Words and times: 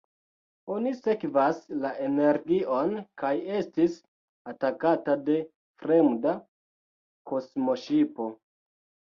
Oni 0.75 0.91
sekvas 0.99 1.59
la 1.83 1.91
energion 2.05 2.95
kaj 3.23 3.31
estis 3.59 3.99
atakata 4.53 5.17
de 5.29 5.37
fremda 5.85 6.35
kosmoŝipo. 7.35 8.31